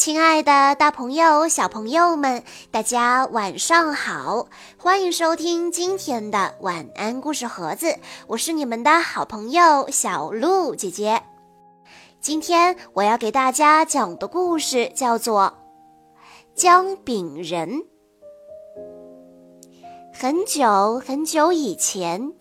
[0.00, 4.46] 亲爱的，大朋友、小朋友们，大家晚上好！
[4.78, 11.22] 欢迎收听今天的晚安故事盒子，我是你们的好朋友小鹿姐姐。
[12.18, 15.52] 今天我要给大家讲的故事叫做
[16.58, 17.68] 《姜饼人》。
[20.14, 22.32] 很久很久以前，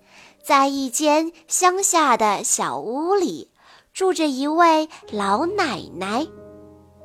[0.42, 3.52] 在一间乡下的小屋里，
[3.92, 6.26] 住着一位老奶奶。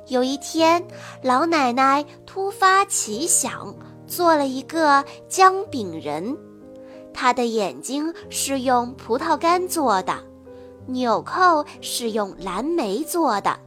[0.09, 0.87] 有一天，
[1.23, 3.75] 老奶奶突发奇想，
[4.07, 6.37] 做了一个姜饼人。
[7.13, 10.15] 她的眼睛是用葡萄干做的，
[10.87, 13.59] 纽扣是用蓝莓做的，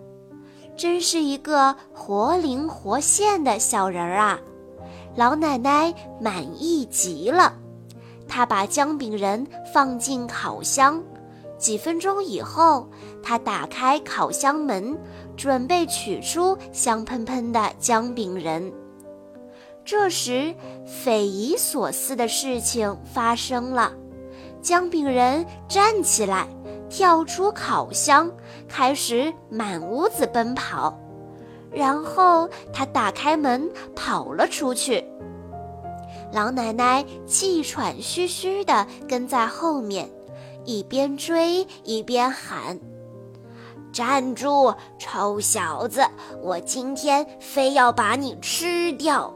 [0.76, 4.40] 真是一个活灵活现的小人儿啊！
[5.16, 5.92] 老奶奶
[6.22, 7.54] 满意极了，
[8.28, 11.02] 她把姜饼人放进烤箱。
[11.58, 12.88] 几分钟以后，
[13.24, 14.96] 她打开烤箱门。
[15.38, 18.74] 准备取出香喷喷的姜饼人。
[19.86, 20.54] 这时，
[20.86, 23.94] 匪夷所思的事情发生了：
[24.62, 26.46] 姜饼人站起来，
[26.90, 28.30] 跳出烤箱，
[28.68, 31.00] 开始满屋子奔跑。
[31.72, 35.06] 然后，他打开门跑了出去。
[36.34, 40.10] 老奶奶气喘吁吁地跟在后面，
[40.66, 42.78] 一边追一边喊。
[43.98, 46.02] 站住，臭小子！
[46.44, 49.34] 我今天非要把你吃掉！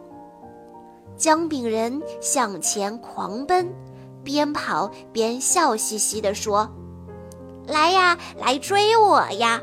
[1.18, 3.74] 姜饼人向前狂奔，
[4.24, 6.70] 边跑边笑嘻嘻地说
[7.66, 9.60] ：“来呀，来追我呀！”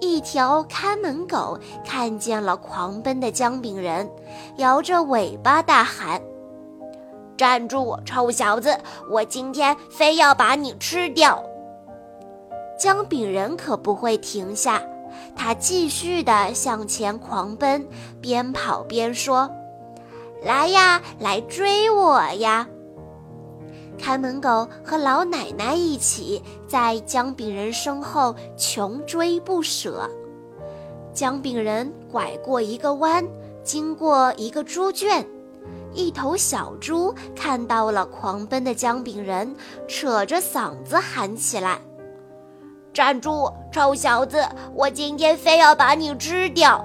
[0.00, 4.06] 一条看门狗看见了狂奔的姜饼人，
[4.58, 6.20] 摇着尾巴大喊
[7.38, 8.78] ：“站住，臭小子！
[9.10, 11.42] 我今天非要把你吃掉！”
[12.78, 14.82] 姜饼人可不会停下，
[15.34, 17.86] 他继续地向前狂奔，
[18.20, 19.50] 边跑边说
[20.44, 22.68] ：“来呀，来追我呀！”
[23.98, 30.10] 看门狗和老奶奶一起在姜饼人身后穷追不舍。
[31.14, 33.26] 姜饼人拐过一个弯，
[33.64, 35.26] 经过一个猪圈，
[35.94, 39.56] 一头小猪看到了狂奔的姜饼人，
[39.88, 41.80] 扯着嗓子喊起来。
[42.96, 44.42] 站住，臭小子！
[44.74, 46.82] 我今天非要把你吃掉！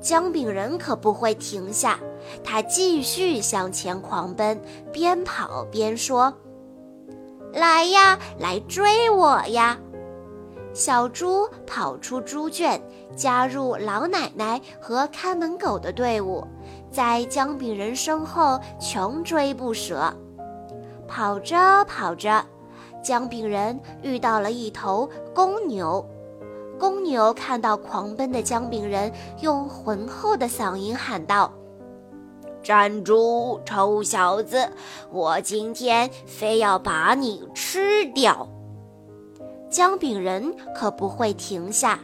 [0.00, 1.96] 姜饼人可不会停下，
[2.42, 4.60] 他继续向前狂奔，
[4.92, 6.34] 边跑边说
[7.54, 9.78] ：“来呀，来追我呀！”
[10.74, 12.82] 小猪跑出猪圈，
[13.14, 16.44] 加入老奶奶和看门狗的队伍，
[16.90, 20.12] 在姜饼人身后穷追不舍。
[21.06, 22.44] 跑着跑着。
[23.06, 26.04] 姜饼人遇到了一头公牛，
[26.76, 29.12] 公牛看到狂奔的姜饼人，
[29.42, 31.52] 用浑厚的嗓音喊道
[32.64, 34.68] ：“站住，臭小子！
[35.12, 38.48] 我今天非要把你吃掉！”
[39.70, 42.00] 姜饼人可不会停下，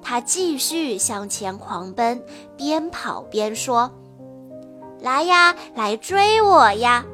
[0.00, 2.24] 他继续向前狂奔，
[2.56, 3.90] 边跑边说
[5.00, 7.04] ：“来呀，来追我呀！”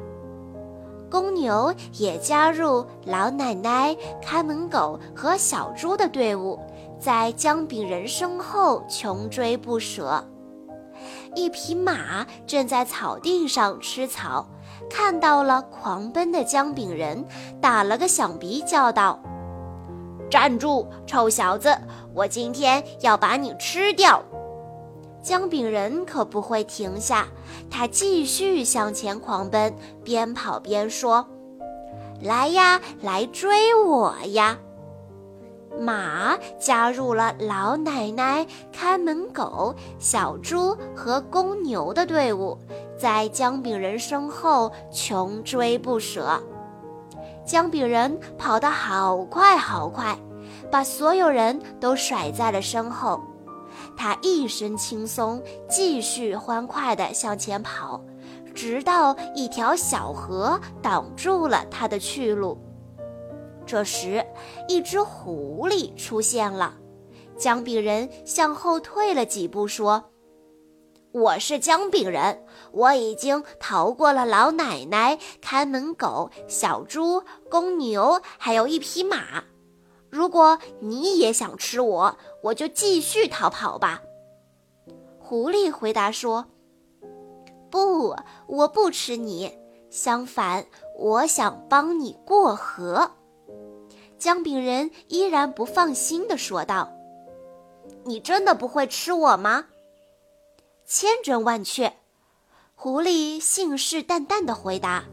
[1.13, 6.59] 公牛也加入老奶奶、看门狗和小猪的队伍，
[6.99, 10.27] 在姜饼人身后穷追不舍。
[11.35, 14.47] 一匹马正在草地上吃草，
[14.89, 17.23] 看到了狂奔的姜饼人，
[17.61, 19.19] 打了个响鼻，叫道
[20.31, 21.77] ：“站住，臭小子！
[22.15, 24.23] 我今天要把你吃掉！”
[25.21, 27.27] 姜饼人可不会停下，
[27.75, 29.73] 他继续向前狂奔，
[30.03, 31.27] 边跑边说
[32.21, 34.55] ：“来呀，来追我呀！”
[35.81, 42.55] 马加入了老奶奶、看门狗、小猪和公牛的队伍，
[42.95, 46.39] 在姜饼人身后穷追不舍。
[47.43, 50.15] 姜饼人跑得好快好快，
[50.69, 53.19] 把所有人都甩在了身后。
[53.95, 58.03] 他一身轻松，继续欢快地向前跑，
[58.53, 62.57] 直到一条小河挡住了他的去路。
[63.65, 64.25] 这时，
[64.67, 66.75] 一只狐狸出现了。
[67.37, 70.11] 姜饼人向后退了几步，说
[71.13, 79.43] ：“我是姜饼人，我已经逃过了老奶奶、看门狗、小猪、公牛，还有一匹马。”
[80.13, 84.03] 如果你也想吃我，我就继续逃跑吧。”
[85.17, 86.45] 狐狸回答说
[87.71, 88.15] ，“不，
[88.45, 89.57] 我不吃你。
[89.89, 90.67] 相反，
[90.99, 93.09] 我想帮你过河。”
[94.19, 96.91] 姜饼人依然不放心地说道
[98.05, 99.65] ：“你真的不会吃我吗？
[100.85, 101.91] 千真万确，
[102.75, 105.05] 狐狸信誓旦旦地回答：“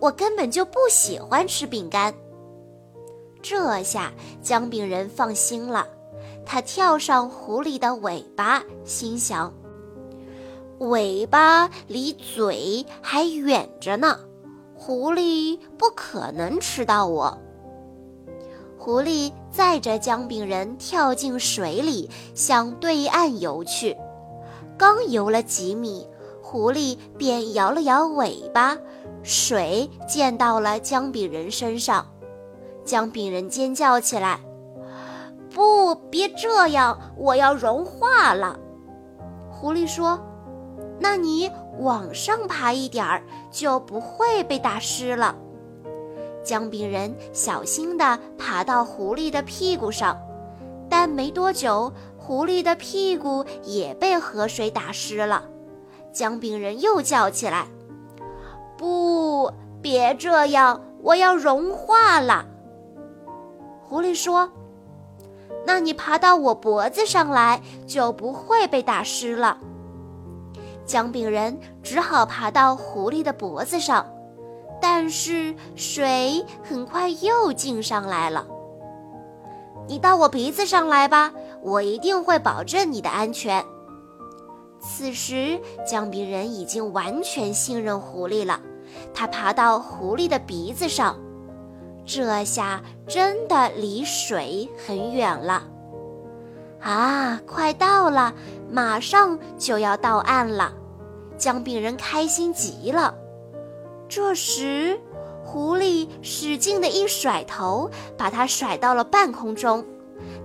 [0.00, 2.14] 我根本就不喜欢吃饼干。”
[3.42, 5.86] 这下姜饼人放心了，
[6.46, 9.52] 他跳上狐狸的尾巴，心想
[10.78, 14.18] ：“尾巴离嘴还远着呢，
[14.74, 17.36] 狐狸不可能吃到我。”
[18.78, 23.96] 狐狸载着姜饼人跳进水里，向对岸游去。
[24.76, 26.06] 刚游了几米，
[26.42, 28.76] 狐狸便摇了摇尾巴，
[29.22, 32.04] 水溅到了姜饼人身上。
[32.84, 34.40] 姜饼人尖叫起来
[35.54, 38.58] ：“不，别这样，我要融化了！”
[39.50, 40.20] 狐狸说
[40.98, 45.36] ：“那你往上爬一点儿，就不会被打湿了。”
[46.42, 50.18] 姜饼人小心地爬到狐狸的屁股上，
[50.88, 55.44] 但没多久，狐狸的屁股也被河水打湿了。
[56.12, 57.66] 姜饼人又叫起来
[58.76, 62.46] ：“不，别这样，我要融化了。”
[63.92, 64.50] 狐狸说
[65.68, 69.58] ：“那你爬到我脖子上来，就不会被打湿了。”
[70.86, 74.06] 姜饼人只好爬到狐狸的脖子上。
[74.80, 78.46] 但是水很快又进上来了。
[79.86, 81.30] 你到我鼻子上来吧，
[81.60, 83.62] 我一定会保证你的安全。
[84.80, 88.58] 此时，姜饼人已经完全信任狐狸了。
[89.12, 91.14] 他爬到狐狸的鼻子上，
[92.04, 95.62] 这下真的离水很远了。
[96.80, 98.34] 啊，快到了，
[98.70, 100.72] 马上就要到岸了。
[101.38, 103.14] 姜饼人开心极了。
[104.08, 104.98] 这时，
[105.44, 109.84] 狐狸使劲的一甩头，把它甩到了半空中。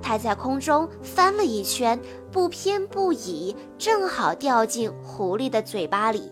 [0.01, 1.99] 它在空中翻了一圈，
[2.31, 6.31] 不偏不倚，正好掉进狐狸的嘴巴里。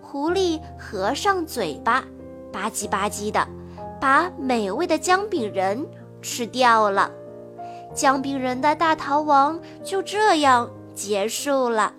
[0.00, 2.04] 狐狸合上嘴巴，
[2.52, 3.46] 吧唧吧唧的，
[4.02, 5.86] 把美味的姜饼人
[6.20, 7.08] 吃掉了。
[7.94, 11.94] 姜饼人的大逃亡就这样结束了。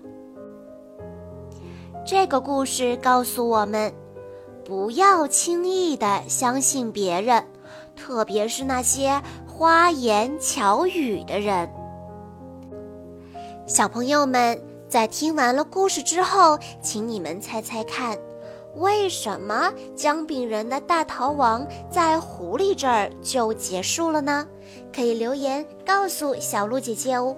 [2.04, 3.90] 这个故事告诉我们。
[4.66, 7.44] 不要轻易的相信别人，
[7.94, 11.70] 特别是那些花言巧语的人。
[13.66, 14.58] 小朋友们，
[14.88, 18.16] 在听完了故事之后，请你们猜猜看，
[18.76, 24.46] 为什么姜饼人的大逃亡在狐狸这儿就结束了呢？
[24.92, 27.36] 可以留言告诉小鹿姐姐哦。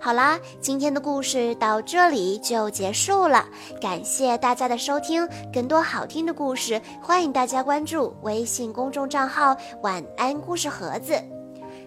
[0.00, 3.44] 好啦，今天的故事到这里就结束了，
[3.80, 5.28] 感谢大家的收听。
[5.52, 11.20] 更多好听的故事，欢迎大家关注微信公众账号“晚安故事盒子”。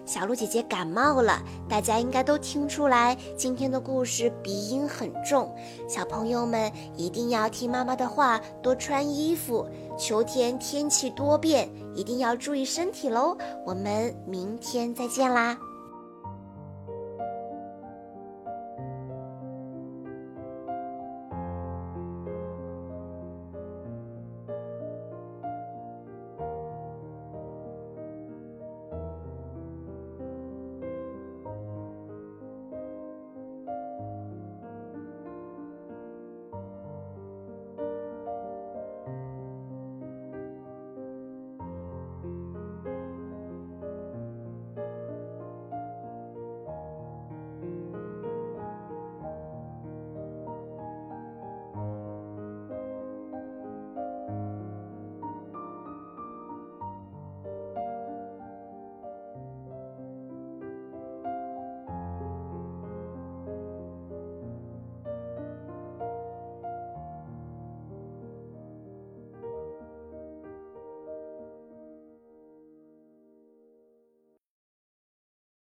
[0.04, 5.54] 小鹿姐姐感冒了，大家应该都听出来，今天的故事鼻音很重。
[5.88, 9.66] 小朋友们一定要听妈妈的话，多穿衣服。
[9.96, 13.36] 秋天天气多变，一定要注意身体喽。
[13.64, 15.56] 我们明天再见啦！